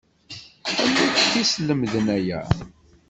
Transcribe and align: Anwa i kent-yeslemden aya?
Anwa 0.81 1.01
i 1.05 1.07
kent-yeslemden 1.15 2.07
aya? 2.17 2.39